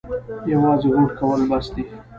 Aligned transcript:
یوازې 0.51 0.89
هوډ 0.95 1.09
کول 1.19 1.41
بس 1.49 1.65
دي؟ 1.75 1.83